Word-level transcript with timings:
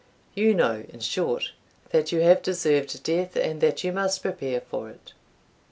You 0.33 0.55
know, 0.55 0.83
in 0.89 0.99
short, 1.01 1.51
that 1.91 2.11
you 2.11 2.21
have 2.21 2.41
deserved 2.41 3.03
death, 3.03 3.35
and 3.35 3.61
that 3.61 3.83
you 3.83 3.91
must 3.91 4.23
prepare 4.23 4.61
for 4.61 4.89
it." 4.89 5.13